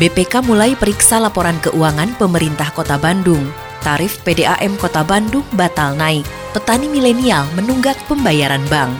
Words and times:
BPK 0.00 0.40
mulai 0.40 0.72
periksa 0.72 1.20
laporan 1.20 1.60
keuangan 1.60 2.16
pemerintah 2.16 2.72
Kota 2.72 2.96
Bandung. 2.96 3.44
Tarif 3.84 4.24
PDAM 4.24 4.80
Kota 4.80 5.04
Bandung 5.04 5.44
batal 5.52 5.92
naik. 5.98 6.24
Petani 6.56 6.88
milenial 6.88 7.44
menunggak 7.52 8.00
pembayaran 8.08 8.64
bank. 8.72 8.92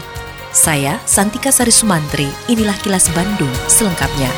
Saya 0.52 1.00
Santika 1.08 1.48
Sari 1.48 1.72
Sumantri, 1.72 2.28
inilah 2.44 2.76
kilas 2.84 3.08
Bandung 3.16 3.48
selengkapnya. 3.72 4.28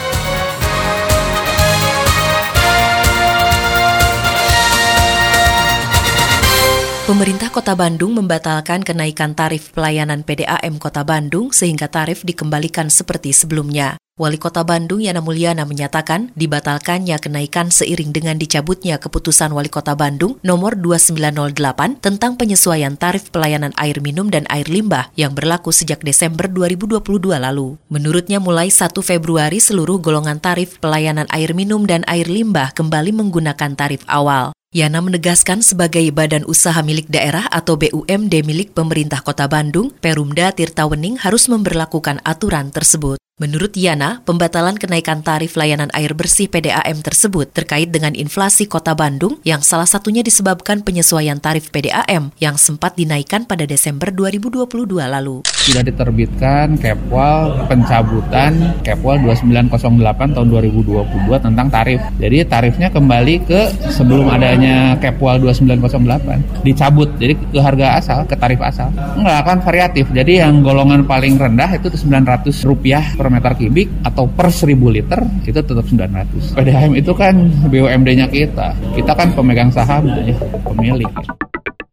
Pemerintah 7.05 7.51
Kota 7.52 7.75
Bandung 7.75 8.15
membatalkan 8.16 8.80
kenaikan 8.80 9.35
tarif 9.35 9.75
pelayanan 9.75 10.23
PDAM 10.23 10.79
Kota 10.79 11.02
Bandung 11.02 11.51
sehingga 11.52 11.91
tarif 11.91 12.23
dikembalikan 12.25 12.89
seperti 12.89 13.35
sebelumnya. 13.35 13.99
Wali 14.14 14.38
Kota 14.38 14.62
Bandung 14.62 15.02
Yana 15.02 15.18
Mulyana 15.18 15.66
menyatakan 15.66 16.30
dibatalkannya 16.38 17.18
kenaikan 17.18 17.74
seiring 17.74 18.15
dengan 18.15 18.38
dicabutnya 18.38 19.02
keputusan 19.02 19.51
Wali 19.51 19.66
Kota 19.66 19.98
Bandung 19.98 20.38
nomor 20.46 20.79
2908 20.79 21.98
tentang 21.98 22.38
penyesuaian 22.38 22.95
tarif 22.95 23.34
pelayanan 23.34 23.74
air 23.74 23.98
minum 23.98 24.30
dan 24.30 24.46
air 24.54 24.71
limbah 24.71 25.10
yang 25.18 25.34
berlaku 25.34 25.74
sejak 25.74 25.98
Desember 26.06 26.46
2022 26.46 27.02
lalu. 27.43 27.74
Menurutnya 27.90 28.38
mulai 28.38 28.71
1 28.71 28.95
Februari 29.02 29.59
seluruh 29.59 29.98
golongan 29.98 30.38
tarif 30.38 30.78
pelayanan 30.78 31.26
air 31.34 31.51
minum 31.51 31.82
dan 31.82 32.06
air 32.06 32.30
limbah 32.30 32.71
kembali 32.71 33.10
menggunakan 33.10 33.74
tarif 33.74 34.06
awal. 34.06 34.54
Yana 34.71 35.02
menegaskan 35.02 35.59
sebagai 35.59 36.06
badan 36.15 36.46
usaha 36.46 36.78
milik 36.87 37.10
daerah 37.10 37.51
atau 37.51 37.74
BUMD 37.74 38.46
milik 38.46 38.78
pemerintah 38.78 39.26
kota 39.26 39.51
Bandung, 39.51 39.90
Perumda 39.99 40.54
Tirtawening 40.54 41.18
harus 41.18 41.51
memberlakukan 41.51 42.23
aturan 42.23 42.71
tersebut. 42.71 43.18
Menurut 43.35 43.74
Yana, 43.74 44.23
pembatalan 44.23 44.79
kenaikan 44.79 45.18
tarif 45.18 45.59
layanan 45.59 45.90
air 45.90 46.15
bersih 46.15 46.46
PDAM 46.46 47.02
tersebut 47.02 47.51
terkait 47.51 47.90
dengan 47.90 48.15
inflasi 48.15 48.71
kota 48.71 48.95
Bandung 48.95 49.43
yang 49.43 49.59
salah 49.59 49.90
satunya 49.90 50.23
disebabkan 50.23 50.87
penyesuaian 50.87 51.43
tarif 51.43 51.74
PDAM 51.74 52.30
yang 52.38 52.55
sempat 52.55 52.95
dinaikkan 52.95 53.43
pada 53.43 53.66
Desember 53.66 54.15
2022 54.15 54.71
lalu. 54.87 55.43
Sudah 55.51 55.82
diterbitkan 55.82 56.79
Kepwal 56.79 57.66
pencabutan 57.66 58.79
Kepwal 58.87 59.18
2908 59.27 60.38
tahun 60.38 60.49
2022 60.55 61.35
tentang 61.35 61.66
tarif. 61.66 61.99
Jadi 62.23 62.46
tarifnya 62.46 62.87
kembali 62.95 63.35
ke 63.51 63.60
sebelum 63.90 64.31
adanya 64.31 64.94
Kepwal 65.03 65.43
2908. 65.43 66.62
Dicabut, 66.62 67.10
jadi 67.19 67.34
ke 67.34 67.59
harga 67.59 67.99
asal, 67.99 68.31
ke 68.31 68.38
tarif 68.38 68.62
asal. 68.62 68.94
Enggak 69.19 69.43
akan 69.43 69.59
variatif. 69.66 70.06
Jadi 70.15 70.38
yang 70.38 70.62
golongan 70.62 71.03
paling 71.03 71.34
rendah 71.34 71.75
itu 71.75 71.91
900 71.91 72.62
rupiah 72.62 73.03
per 73.25 73.33
meter 73.33 73.56
kubik 73.56 73.89
atau 74.05 74.28
per 74.28 74.53
1000 74.53 74.77
liter 74.93 75.25
itu 75.49 75.56
tetap 75.56 75.89
900. 75.89 76.61
PDAM 76.61 76.93
itu 76.93 77.12
kan 77.17 77.33
BUMD-nya 77.72 78.28
kita. 78.28 78.77
Kita 78.93 79.17
kan 79.17 79.33
pemegang 79.33 79.72
saham, 79.72 80.05
ya, 80.12 80.37
pemilik. 80.61 81.09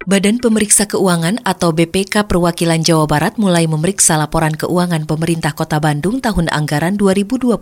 Badan 0.04 0.42
Pemeriksa 0.44 0.84
Keuangan 0.84 1.40
atau 1.40 1.72
BPK 1.72 2.28
Perwakilan 2.28 2.84
Jawa 2.84 3.08
Barat 3.08 3.40
mulai 3.40 3.64
memeriksa 3.64 4.20
laporan 4.20 4.52
keuangan 4.52 5.08
pemerintah 5.08 5.56
Kota 5.56 5.80
Bandung 5.80 6.20
tahun 6.20 6.52
anggaran 6.52 7.00
2022. 7.00 7.56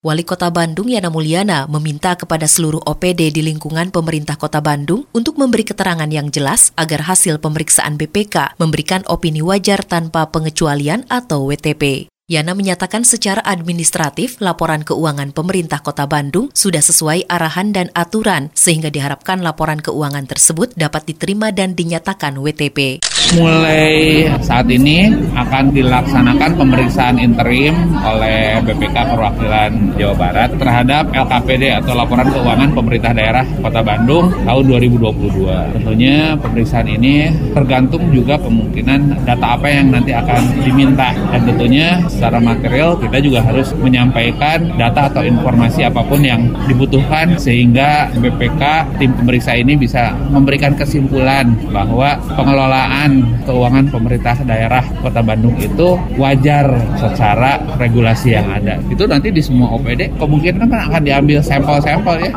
Wali 0.00 0.24
Kota 0.24 0.50
Bandung 0.52 0.90
Yana 0.92 1.08
Mulyana 1.08 1.70
meminta 1.70 2.18
kepada 2.18 2.44
seluruh 2.44 2.84
OPD 2.84 3.32
di 3.32 3.40
lingkungan 3.40 3.94
pemerintah 3.94 4.36
Kota 4.36 4.58
Bandung 4.60 5.08
untuk 5.16 5.40
memberi 5.40 5.64
keterangan 5.64 6.08
yang 6.10 6.28
jelas 6.28 6.74
agar 6.76 7.06
hasil 7.06 7.40
pemeriksaan 7.40 7.96
BPK 7.96 8.60
memberikan 8.60 9.00
opini 9.08 9.40
wajar 9.40 9.86
tanpa 9.86 10.26
pengecualian 10.28 11.06
atau 11.06 11.48
WTP. 11.48 12.10
Yana 12.30 12.54
menyatakan 12.54 13.02
secara 13.02 13.42
administratif 13.42 14.38
laporan 14.38 14.86
keuangan 14.86 15.34
pemerintah 15.34 15.82
Kota 15.82 16.06
Bandung 16.06 16.46
sudah 16.54 16.78
sesuai 16.78 17.26
arahan 17.26 17.74
dan 17.74 17.90
aturan 17.90 18.54
sehingga 18.54 18.86
diharapkan 18.86 19.42
laporan 19.42 19.82
keuangan 19.82 20.30
tersebut 20.30 20.70
dapat 20.78 21.10
diterima 21.10 21.50
dan 21.50 21.74
dinyatakan 21.74 22.38
WTP. 22.38 23.02
Mulai 23.20 24.24
saat 24.40 24.64
ini 24.72 25.12
akan 25.36 25.76
dilaksanakan 25.76 26.56
pemeriksaan 26.56 27.20
interim 27.20 27.76
oleh 28.00 28.58
BPK 28.64 28.96
Perwakilan 28.96 29.92
Jawa 30.00 30.14
Barat 30.16 30.50
terhadap 30.56 31.04
LKPD 31.12 31.84
atau 31.84 31.92
Laporan 31.94 32.32
Keuangan 32.32 32.72
Pemerintah 32.72 33.12
Daerah 33.12 33.44
Kota 33.60 33.84
Bandung 33.84 34.32
tahun 34.42 34.64
2022. 34.66 35.76
Tentunya 35.76 36.32
pemeriksaan 36.40 36.88
ini 36.88 37.28
tergantung 37.52 38.08
juga 38.08 38.40
kemungkinan 38.40 39.28
data 39.28 39.46
apa 39.52 39.68
yang 39.68 39.92
nanti 39.92 40.16
akan 40.16 40.40
diminta 40.64 41.12
dan 41.12 41.40
tentunya 41.44 42.00
secara 42.08 42.40
material 42.40 42.96
kita 42.98 43.20
juga 43.20 43.44
harus 43.44 43.70
menyampaikan 43.78 44.64
data 44.80 45.12
atau 45.12 45.22
informasi 45.22 45.84
apa 45.86 46.00
pun 46.08 46.24
yang 46.24 46.50
dibutuhkan 46.66 47.36
sehingga 47.36 48.08
BPK 48.16 48.62
tim 48.96 49.12
pemeriksa 49.12 49.54
ini 49.60 49.76
bisa 49.76 50.16
memberikan 50.32 50.72
kesimpulan 50.74 51.52
bahwa 51.68 52.16
pengelolaan 52.34 53.09
keuangan 53.44 53.86
pemerintah 53.90 54.36
daerah 54.44 54.84
Kota 55.00 55.20
Bandung 55.20 55.56
itu 55.60 55.98
wajar 56.16 56.66
secara 56.98 57.60
regulasi 57.78 58.34
yang 58.34 58.48
ada. 58.50 58.78
Itu 58.88 59.04
nanti 59.06 59.30
di 59.34 59.42
semua 59.42 59.74
OPD 59.76 60.16
kemungkinan 60.18 60.66
kan 60.68 60.80
akan 60.90 61.02
diambil 61.02 61.38
sampel-sampel 61.40 62.16
ya. 62.24 62.32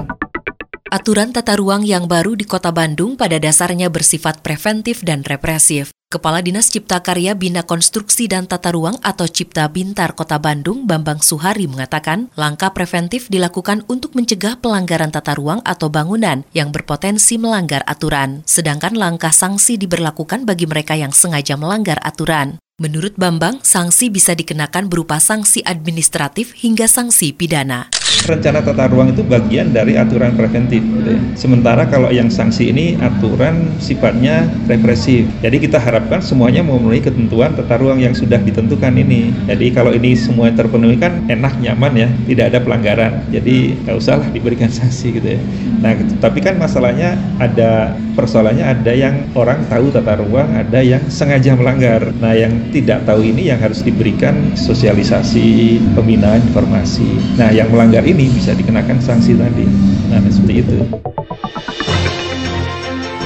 Aturan 0.94 1.34
tata 1.34 1.58
ruang 1.58 1.82
yang 1.82 2.06
baru 2.06 2.38
di 2.38 2.46
Kota 2.46 2.70
Bandung 2.70 3.18
pada 3.18 3.42
dasarnya 3.42 3.90
bersifat 3.90 4.46
preventif 4.46 5.02
dan 5.02 5.26
represif. 5.26 5.90
Kepala 6.14 6.46
Dinas 6.46 6.70
Cipta 6.70 7.02
Karya 7.02 7.34
Bina 7.34 7.66
Konstruksi 7.66 8.30
dan 8.30 8.46
Tata 8.46 8.70
Ruang 8.70 9.02
atau 9.02 9.26
Cipta 9.26 9.66
Bintar 9.66 10.14
Kota 10.14 10.38
Bandung, 10.38 10.86
Bambang 10.86 11.26
Suhari 11.26 11.66
mengatakan, 11.66 12.30
langkah 12.38 12.70
preventif 12.70 13.34
dilakukan 13.34 13.82
untuk 13.90 14.14
mencegah 14.14 14.62
pelanggaran 14.62 15.10
tata 15.10 15.34
ruang 15.34 15.66
atau 15.66 15.90
bangunan 15.90 16.46
yang 16.54 16.70
berpotensi 16.70 17.42
melanggar 17.42 17.82
aturan. 17.90 18.46
Sedangkan 18.46 18.94
langkah 18.94 19.34
sanksi 19.34 19.82
diberlakukan 19.82 20.46
bagi 20.46 20.70
mereka 20.70 20.94
yang 20.94 21.10
sengaja 21.10 21.58
melanggar 21.58 21.98
aturan. 22.06 22.62
Menurut 22.78 23.18
Bambang, 23.18 23.66
sanksi 23.66 24.14
bisa 24.14 24.38
dikenakan 24.38 24.94
berupa 24.94 25.18
sanksi 25.18 25.66
administratif 25.66 26.54
hingga 26.54 26.86
sanksi 26.86 27.34
pidana 27.34 27.90
rencana 28.26 28.64
tata 28.64 28.88
ruang 28.88 29.12
itu 29.12 29.24
bagian 29.26 29.76
dari 29.76 30.00
aturan 30.00 30.36
preventif. 30.36 30.80
Gitu 30.80 31.10
ya. 31.16 31.20
Sementara 31.36 31.88
kalau 31.88 32.10
yang 32.10 32.32
sanksi 32.32 32.72
ini 32.72 32.96
aturan 33.00 33.76
sifatnya 33.80 34.48
represif. 34.68 35.28
Jadi 35.44 35.58
kita 35.60 35.80
harapkan 35.80 36.24
semuanya 36.24 36.64
memenuhi 36.64 37.04
ketentuan 37.04 37.56
tata 37.56 37.76
ruang 37.80 38.00
yang 38.00 38.16
sudah 38.16 38.40
ditentukan 38.40 38.96
ini. 38.96 39.34
Jadi 39.50 39.74
kalau 39.76 39.92
ini 39.92 40.16
semua 40.16 40.52
terpenuhi 40.54 40.96
kan 40.96 41.26
enak 41.28 41.60
nyaman 41.60 41.94
ya, 41.96 42.10
tidak 42.30 42.46
ada 42.54 42.60
pelanggaran. 42.64 43.14
Jadi 43.34 43.76
nggak 43.84 43.96
usah 43.98 44.20
diberikan 44.32 44.70
sanksi 44.78 45.20
gitu 45.20 45.28
ya. 45.36 45.42
Nah, 45.84 45.94
tapi 46.24 46.40
kan 46.40 46.56
masalahnya 46.56 47.20
ada 47.42 47.92
persoalannya 48.16 48.64
ada 48.64 48.94
yang 48.94 49.28
orang 49.34 49.66
tahu 49.68 49.90
tata 49.90 50.22
ruang, 50.22 50.48
ada 50.54 50.80
yang 50.80 51.02
sengaja 51.10 51.58
melanggar. 51.58 52.14
Nah, 52.22 52.38
yang 52.38 52.72
tidak 52.72 53.04
tahu 53.04 53.26
ini 53.26 53.50
yang 53.52 53.60
harus 53.60 53.82
diberikan 53.82 54.54
sosialisasi, 54.56 55.82
pembinaan 55.98 56.40
informasi. 56.48 57.36
Nah, 57.36 57.50
yang 57.52 57.74
melanggar 57.74 58.06
ini 58.06 58.13
bisa 58.14 58.54
dikenakan 58.54 59.02
sanksi 59.02 59.34
tadi. 59.34 59.66
Nah, 60.14 60.22
seperti 60.30 60.54
itu. 60.62 60.78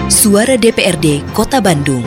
Suara 0.07 0.55
DPRD 0.55 1.23
Kota 1.35 1.59
Bandung. 1.59 2.03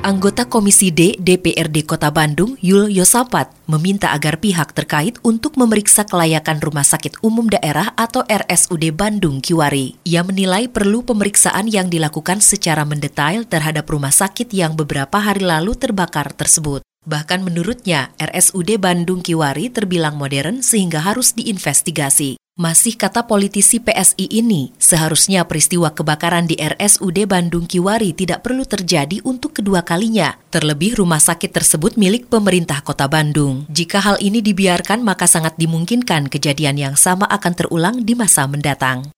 Anggota 0.00 0.48
Komisi 0.48 0.90
D 0.90 1.14
DPRD 1.20 1.86
Kota 1.86 2.10
Bandung, 2.10 2.58
Yul 2.58 2.90
Yosapat, 2.90 3.52
meminta 3.70 4.10
agar 4.10 4.42
pihak 4.42 4.74
terkait 4.74 5.20
untuk 5.22 5.54
memeriksa 5.54 6.02
kelayakan 6.02 6.58
Rumah 6.58 6.82
Sakit 6.82 7.22
Umum 7.22 7.46
Daerah 7.46 7.94
atau 7.94 8.26
RSUD 8.26 8.90
Bandung 8.90 9.38
Kiwari. 9.38 10.00
Ia 10.02 10.26
menilai 10.26 10.66
perlu 10.66 11.06
pemeriksaan 11.06 11.70
yang 11.70 11.92
dilakukan 11.92 12.42
secara 12.42 12.82
mendetail 12.82 13.46
terhadap 13.46 13.86
rumah 13.86 14.10
sakit 14.10 14.50
yang 14.50 14.74
beberapa 14.74 15.20
hari 15.20 15.46
lalu 15.46 15.78
terbakar 15.78 16.34
tersebut. 16.34 16.82
Bahkan 17.08 17.40
menurutnya, 17.40 18.12
RSUD 18.20 18.76
Bandung 18.76 19.24
Kiwari 19.24 19.72
terbilang 19.72 20.20
modern 20.20 20.60
sehingga 20.60 21.00
harus 21.00 21.32
diinvestigasi. 21.32 22.36
Masih 22.60 22.92
kata 22.92 23.24
politisi 23.24 23.80
PSI 23.80 24.28
ini, 24.28 24.76
seharusnya 24.76 25.48
peristiwa 25.48 25.96
kebakaran 25.96 26.44
di 26.44 26.60
RSUD 26.60 27.24
Bandung 27.24 27.64
Kiwari 27.64 28.12
tidak 28.12 28.44
perlu 28.44 28.68
terjadi 28.68 29.24
untuk 29.24 29.56
kedua 29.56 29.80
kalinya. 29.80 30.36
Terlebih 30.52 31.00
rumah 31.00 31.24
sakit 31.24 31.56
tersebut 31.56 31.96
milik 31.96 32.28
pemerintah 32.28 32.84
kota 32.84 33.08
Bandung. 33.08 33.64
Jika 33.72 34.04
hal 34.04 34.20
ini 34.20 34.44
dibiarkan 34.44 35.00
maka 35.00 35.24
sangat 35.24 35.56
dimungkinkan 35.56 36.28
kejadian 36.28 36.76
yang 36.76 36.96
sama 37.00 37.24
akan 37.32 37.52
terulang 37.56 37.96
di 38.04 38.12
masa 38.12 38.44
mendatang. 38.44 39.08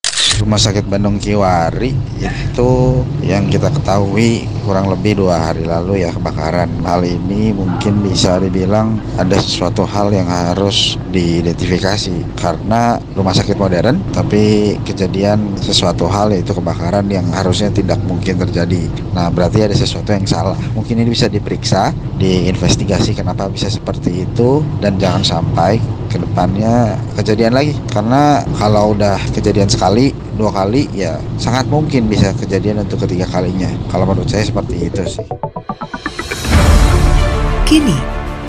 Rumah 0.41 0.61
Sakit 0.61 0.89
Bandung 0.89 1.21
Kiwari 1.21 1.93
itu 2.23 3.03
yang 3.21 3.51
kita 3.51 3.69
ketahui 3.69 4.47
kurang 4.63 4.89
lebih 4.89 5.19
dua 5.19 5.51
hari 5.51 5.67
lalu 5.67 6.07
ya 6.07 6.15
kebakaran. 6.15 6.71
Hal 6.87 7.03
ini 7.03 7.51
mungkin 7.53 8.01
bisa 8.01 8.39
dibilang 8.39 8.97
ada 9.19 9.37
sesuatu 9.37 9.83
hal 9.83 10.15
yang 10.15 10.31
harus 10.31 10.97
diidentifikasi 11.11 12.39
karena 12.39 12.97
rumah 13.13 13.35
sakit 13.35 13.59
modern 13.59 13.99
tapi 14.15 14.77
kejadian 14.87 15.53
sesuatu 15.59 16.07
hal 16.07 16.31
yaitu 16.33 16.55
kebakaran 16.55 17.05
yang 17.11 17.27
harusnya 17.35 17.69
tidak 17.69 17.99
mungkin 18.07 18.39
terjadi. 18.39 18.89
Nah 19.13 19.29
berarti 19.29 19.67
ada 19.67 19.75
sesuatu 19.75 20.15
yang 20.15 20.25
salah. 20.25 20.57
Mungkin 20.73 21.03
ini 21.03 21.11
bisa 21.11 21.27
diperiksa, 21.27 21.91
diinvestigasi 22.17 23.19
kenapa 23.19 23.51
bisa 23.51 23.67
seperti 23.67 24.25
itu 24.25 24.63
dan 24.79 24.97
jangan 24.97 25.25
sampai 25.27 25.83
ke 26.13 26.21
depannya 26.21 27.01
kejadian 27.17 27.57
lagi. 27.57 27.73
Karena 27.89 28.45
kalau 28.61 28.93
udah 28.93 29.17
kejadian 29.33 29.73
sekali 29.73 30.13
dua 30.37 30.53
kali 30.53 30.93
ya 30.93 31.17
sangat 31.41 31.73
mungkin 31.73 32.13
bisa 32.13 32.37
kejadian 32.37 32.85
untuk 32.85 33.09
ketiga 33.09 33.25
kalinya. 33.33 33.73
Kalau 33.89 34.05
menurut 34.05 34.29
saya 34.29 34.45
seperti 34.45 34.93
itu 34.93 35.03
sih. 35.09 35.27
Kini 37.65 37.97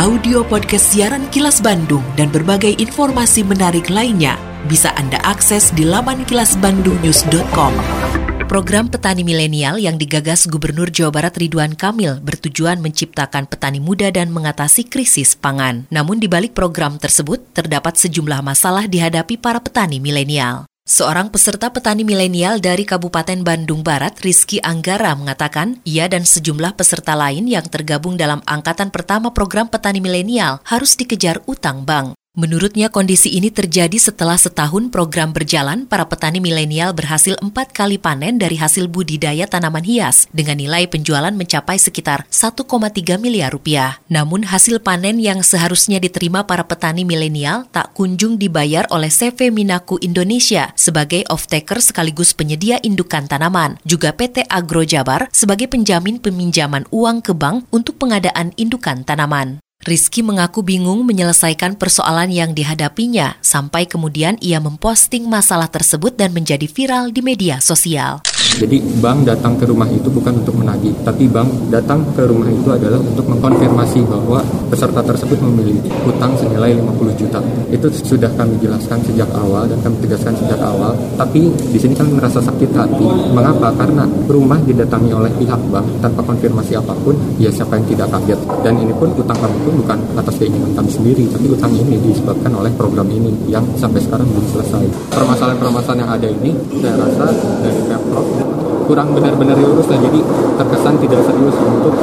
audio 0.03 0.43
podcast 0.43 0.91
siaran 0.91 1.31
Kilas 1.31 1.63
Bandung 1.63 2.03
dan 2.19 2.27
berbagai 2.27 2.75
informasi 2.75 3.47
menarik 3.47 3.87
lainnya 3.87 4.35
bisa 4.67 4.91
Anda 4.99 5.19
akses 5.23 5.71
di 5.71 5.87
laman 5.87 6.27
kilasbandungnews.com 6.27 8.22
Program 8.53 8.85
Petani 8.85 9.25
Milenial 9.25 9.81
yang 9.81 9.97
digagas 9.97 10.45
Gubernur 10.45 10.93
Jawa 10.93 11.09
Barat 11.09 11.41
Ridwan 11.41 11.73
Kamil 11.73 12.21
bertujuan 12.21 12.85
menciptakan 12.85 13.49
petani 13.49 13.81
muda 13.81 14.13
dan 14.13 14.29
mengatasi 14.29 14.85
krisis 14.85 15.33
pangan. 15.33 15.89
Namun 15.89 16.21
di 16.21 16.29
balik 16.29 16.53
program 16.53 17.01
tersebut 17.01 17.41
terdapat 17.57 17.97
sejumlah 17.97 18.45
masalah 18.45 18.85
dihadapi 18.85 19.41
para 19.41 19.57
petani 19.57 19.97
milenial. 19.97 20.69
Seorang 20.85 21.33
peserta 21.33 21.73
petani 21.73 22.05
milenial 22.05 22.61
dari 22.61 22.85
Kabupaten 22.85 23.41
Bandung 23.41 23.81
Barat, 23.81 24.21
Rizky 24.21 24.61
Anggara, 24.61 25.17
mengatakan 25.17 25.81
ia 25.81 26.05
dan 26.05 26.21
sejumlah 26.21 26.77
peserta 26.77 27.17
lain 27.17 27.49
yang 27.49 27.65
tergabung 27.65 28.21
dalam 28.21 28.45
angkatan 28.45 28.93
pertama 28.93 29.33
program 29.33 29.65
petani 29.65 29.97
milenial 29.97 30.61
harus 30.69 30.93
dikejar 30.93 31.41
utang 31.49 31.89
bank. 31.89 32.13
Menurutnya 32.33 32.89
kondisi 32.89 33.29
ini 33.29 33.53
terjadi 33.53 33.93
setelah 33.93 34.33
setahun 34.41 34.89
program 34.89 35.37
berjalan, 35.37 35.85
para 35.85 36.01
petani 36.09 36.41
milenial 36.41 36.89
berhasil 36.89 37.37
empat 37.37 37.69
kali 37.69 38.01
panen 38.01 38.41
dari 38.41 38.57
hasil 38.57 38.89
budidaya 38.89 39.45
tanaman 39.45 39.85
hias 39.85 40.25
dengan 40.33 40.57
nilai 40.57 40.89
penjualan 40.89 41.29
mencapai 41.29 41.77
sekitar 41.77 42.25
1,3 42.33 43.21
miliar 43.21 43.53
rupiah. 43.53 44.01
Namun 44.09 44.49
hasil 44.49 44.81
panen 44.81 45.21
yang 45.21 45.45
seharusnya 45.45 46.01
diterima 46.01 46.41
para 46.49 46.65
petani 46.65 47.05
milenial 47.05 47.69
tak 47.69 47.93
kunjung 47.93 48.41
dibayar 48.41 48.89
oleh 48.89 49.13
CV 49.13 49.53
Minaku 49.53 50.01
Indonesia 50.01 50.73
sebagai 50.73 51.29
off-taker 51.29 51.85
sekaligus 51.85 52.33
penyedia 52.33 52.81
indukan 52.81 53.29
tanaman, 53.29 53.77
juga 53.85 54.09
PT 54.09 54.49
Agro 54.49 54.81
Jabar 54.81 55.29
sebagai 55.29 55.69
penjamin 55.69 56.17
peminjaman 56.17 56.89
uang 56.89 57.21
ke 57.21 57.37
bank 57.37 57.69
untuk 57.69 58.01
pengadaan 58.01 58.57
indukan 58.57 59.05
tanaman. 59.05 59.61
Rizky 59.83 60.23
mengaku 60.23 60.63
bingung 60.63 61.03
menyelesaikan 61.03 61.75
persoalan 61.75 62.31
yang 62.31 62.55
dihadapinya, 62.55 63.35
sampai 63.43 63.83
kemudian 63.83 64.39
ia 64.39 64.63
memposting 64.63 65.27
masalah 65.27 65.67
tersebut 65.67 66.15
dan 66.15 66.31
menjadi 66.31 66.71
viral 66.71 67.11
di 67.11 67.19
media 67.19 67.59
sosial. 67.59 68.23
Jadi 68.53 68.77
bank 69.01 69.25
datang 69.25 69.57
ke 69.57 69.65
rumah 69.65 69.89
itu 69.89 70.13
bukan 70.13 70.45
untuk 70.45 70.53
menagih, 70.61 70.93
tapi 71.01 71.25
bank 71.25 71.49
datang 71.73 72.05
ke 72.13 72.21
rumah 72.29 72.45
itu 72.53 72.69
adalah 72.69 73.01
untuk 73.01 73.25
mengkonfirmasi 73.25 74.05
bahwa 74.05 74.45
peserta 74.69 75.01
tersebut 75.01 75.41
memiliki 75.41 75.89
hutang 76.05 76.37
senilai 76.37 76.77
50 76.77 77.17
juta. 77.17 77.41
Itu 77.73 77.89
sudah 77.89 78.29
kami 78.37 78.61
jelaskan 78.61 79.01
sejak 79.09 79.25
awal 79.33 79.65
dan 79.65 79.81
kami 79.81 79.97
tegaskan 80.05 80.37
sejak 80.37 80.61
awal. 80.61 80.93
Tapi 81.17 81.49
di 81.49 81.79
sini 81.81 81.97
kami 81.97 82.13
merasa 82.13 82.37
sakit 82.45 82.69
hati. 82.77 83.05
Mengapa? 83.33 83.73
Karena 83.73 84.05
rumah 84.29 84.61
didatangi 84.61 85.09
oleh 85.09 85.33
pihak 85.41 85.61
bank 85.73 85.85
tanpa 86.05 86.21
konfirmasi 86.21 86.77
apa 86.77 86.93
pun, 87.01 87.17
ya 87.41 87.49
siapa 87.49 87.81
yang 87.81 87.85
tidak 87.89 88.07
kaget. 88.13 88.39
Dan 88.61 88.77
ini 88.77 88.93
pun 88.93 89.09
hutang 89.17 89.39
kami 89.41 89.57
pun 89.65 89.73
bukan 89.81 89.97
atas 90.13 90.37
keinginan 90.37 90.69
kami 90.77 90.89
sendiri, 90.93 91.25
tapi 91.33 91.49
hutang 91.49 91.73
ini 91.73 91.97
disebabkan 92.05 92.53
oleh 92.53 92.69
program 92.77 93.09
ini 93.09 93.33
yang 93.49 93.65
sampai 93.81 93.97
sekarang 93.97 94.29
belum 94.29 94.45
selesai. 94.53 94.83
Permasalahan-permasalahan 95.09 95.99
yang 96.05 96.11
ada 96.13 96.27
ini, 96.29 96.51
saya 96.77 96.95
rasa 97.01 97.25
dari 97.65 97.81
Pemprov 97.89 98.42
kurang 98.83 99.15
benar-benar 99.15 99.55
diurus 99.55 99.87
dan 99.87 99.99
jadi 100.03 100.19
terkesan 100.59 100.95
tidak 100.99 101.21
serius 101.25 101.55
untuk 101.59 101.93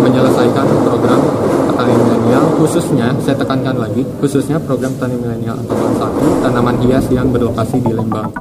menyelesaikan 0.00 0.66
program 0.86 1.20
petani 1.68 1.94
milenial 1.96 2.44
khususnya 2.56 3.06
saya 3.20 3.36
tekankan 3.36 3.76
lagi 3.76 4.02
khususnya 4.18 4.56
program 4.62 4.92
petani 4.96 5.16
milenial 5.20 5.56
angkatan 5.60 5.92
satu 5.98 6.24
tanaman 6.40 6.76
hias 6.84 7.06
yang 7.12 7.28
berlokasi 7.28 7.80
di 7.84 7.92
Lembang. 7.92 8.32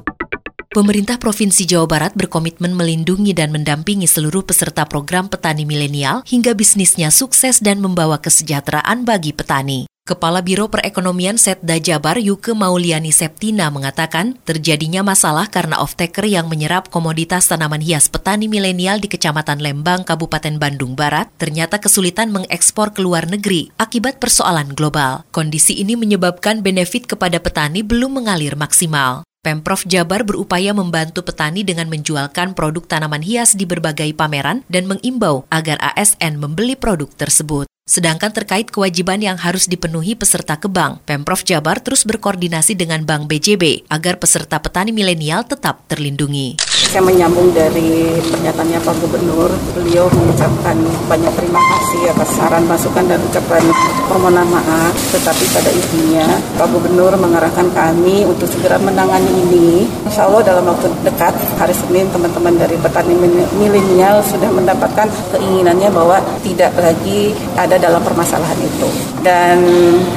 Pemerintah 0.69 1.18
Provinsi 1.18 1.66
Jawa 1.66 1.90
Barat 1.90 2.13
berkomitmen 2.13 2.78
melindungi 2.78 3.34
dan 3.34 3.50
mendampingi 3.50 4.06
seluruh 4.06 4.45
peserta 4.45 4.86
program 4.86 5.25
petani 5.25 5.66
milenial 5.66 6.22
hingga 6.30 6.54
bisnisnya 6.54 7.10
sukses 7.10 7.57
dan 7.57 7.81
membawa 7.81 8.22
kesejahteraan 8.22 9.02
bagi 9.02 9.34
petani. 9.34 9.88
Kepala 10.09 10.41
Biro 10.41 10.73
Perekonomian 10.73 11.38
Setda 11.38 11.77
Jabar 11.77 12.17
Yuke 12.17 12.57
Mauliani 12.57 13.13
Septina 13.13 13.69
mengatakan 13.69 14.41
terjadinya 14.41 15.06
masalah 15.06 15.45
karena 15.45 15.77
off-taker 15.77 16.25
yang 16.25 16.50
menyerap 16.50 16.89
komoditas 16.89 17.45
tanaman 17.45 17.77
hias 17.77 18.09
petani 18.09 18.50
milenial 18.50 18.97
di 18.97 19.06
Kecamatan 19.06 19.61
Lembang, 19.61 20.01
Kabupaten 20.01 20.57
Bandung 20.57 20.97
Barat 20.97 21.29
ternyata 21.38 21.77
kesulitan 21.77 22.33
mengekspor 22.33 22.89
ke 22.97 23.06
luar 23.06 23.29
negeri 23.29 23.69
akibat 23.77 24.17
persoalan 24.17 24.73
global. 24.73 25.29
Kondisi 25.29 25.77
ini 25.77 25.94
menyebabkan 25.94 26.65
benefit 26.65 27.06
kepada 27.06 27.38
petani 27.38 27.85
belum 27.85 28.17
mengalir 28.17 28.57
maksimal. 28.57 29.29
Pemprov 29.39 29.88
Jabar 29.88 30.27
berupaya 30.27 30.75
membantu 30.75 31.24
petani 31.24 31.63
dengan 31.63 31.88
menjualkan 31.88 32.51
produk 32.51 32.83
tanaman 32.83 33.24
hias 33.24 33.56
di 33.56 33.63
berbagai 33.63 34.12
pameran 34.12 34.68
dan 34.68 34.83
mengimbau 34.83 35.47
agar 35.47 35.80
ASN 35.95 36.36
membeli 36.36 36.75
produk 36.75 37.07
tersebut. 37.15 37.63
Sedangkan 37.88 38.36
terkait 38.36 38.68
kewajiban 38.68 39.24
yang 39.24 39.39
harus 39.39 39.71
dipenuhi 39.71 40.19
peserta 40.19 40.59
ke 40.59 40.68
bank, 40.68 41.07
Pemprov 41.07 41.47
Jabar 41.47 41.80
terus 41.80 42.03
berkoordinasi 42.03 42.75
dengan 42.75 43.07
Bank 43.07 43.31
BJB 43.31 43.88
agar 43.88 44.19
peserta 44.19 44.59
petani 44.59 44.91
milenial 44.91 45.47
tetap 45.47 45.88
terlindungi. 45.88 46.59
Saya 46.89 47.06
menyambung 47.06 47.53
dari 47.53 48.18
pernyataannya 48.18 48.81
Pak 48.81 48.95
Gubernur, 48.97 49.53
beliau 49.77 50.09
mengucapkan 50.09 50.74
banyak 51.06 51.30
terima 51.38 51.62
kasih 51.62 52.09
atas 52.09 52.30
saran, 52.33 52.65
masukan, 52.65 53.06
dan 53.06 53.21
ucapan 53.30 53.62
permohonan 54.09 54.50
maaf. 54.50 54.89
Tetapi 55.13 55.44
pada 55.53 55.69
intinya, 55.69 56.25
Pak 56.57 56.65
Gubernur 56.73 57.14
mengarahkan 57.14 57.69
kami 57.78 58.25
untuk 58.25 58.49
segera 58.49 58.81
menangani 58.81 59.30
ini. 59.30 59.85
Insya 60.09 60.25
Allah 60.25 60.42
dalam 60.42 60.66
waktu 60.66 60.90
dekat, 61.06 61.37
hari 61.61 61.78
Senin, 61.78 62.09
teman-teman 62.09 62.57
dari 62.57 62.73
petani 62.81 63.14
milenial 63.54 64.25
sudah 64.25 64.49
mendapatkan 64.49 65.06
keinginannya 65.37 65.94
bahwa 65.94 66.18
tidak 66.42 66.73
lagi 66.73 67.37
ada 67.54 67.78
dalam 67.78 68.02
permasalahan 68.02 68.57
itu. 68.66 68.90
Dan 69.21 69.61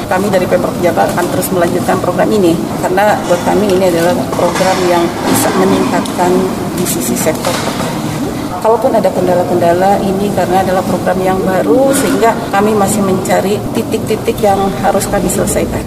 kami 0.08 0.32
dari 0.32 0.48
Pemprov 0.48 0.72
Jabar 0.80 1.04
akan 1.12 1.26
terus 1.36 1.52
melanjutkan 1.52 2.00
program 2.00 2.32
ini, 2.32 2.56
karena 2.80 3.12
buat 3.28 3.44
kami 3.44 3.76
ini 3.76 3.92
adalah 3.92 4.16
program 4.32 4.78
yang 4.88 5.04
bisa 5.28 5.52
meningkatkan 5.60 6.32
di 6.82 6.86
sisi 6.90 7.14
sektor 7.14 7.54
pertanian. 7.54 8.22
Kalaupun 8.58 8.90
ada 8.90 9.06
kendala-kendala 9.14 10.02
ini 10.02 10.34
karena 10.34 10.66
adalah 10.66 10.82
program 10.82 11.18
yang 11.22 11.38
baru 11.46 11.94
sehingga 11.94 12.34
kami 12.50 12.74
masih 12.74 13.06
mencari 13.06 13.62
titik-titik 13.70 14.34
yang 14.42 14.58
harus 14.82 15.06
kami 15.06 15.30
selesaikan. 15.30 15.82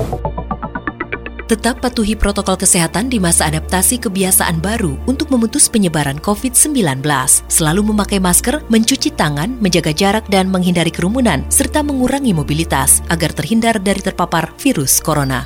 Tetap 1.46 1.78
patuhi 1.78 2.18
protokol 2.18 2.58
kesehatan 2.58 3.06
di 3.06 3.22
masa 3.22 3.46
adaptasi 3.46 4.02
kebiasaan 4.02 4.66
baru 4.66 4.98
untuk 5.06 5.30
memutus 5.30 5.70
penyebaran 5.70 6.18
COVID-19. 6.18 7.06
Selalu 7.46 7.94
memakai 7.94 8.18
masker, 8.18 8.66
mencuci 8.66 9.14
tangan, 9.14 9.54
menjaga 9.62 9.94
jarak 9.94 10.26
dan 10.26 10.50
menghindari 10.50 10.90
kerumunan, 10.90 11.46
serta 11.54 11.86
mengurangi 11.86 12.34
mobilitas 12.34 13.06
agar 13.14 13.30
terhindar 13.30 13.78
dari 13.78 14.02
terpapar 14.02 14.58
virus 14.58 14.98
corona. 14.98 15.46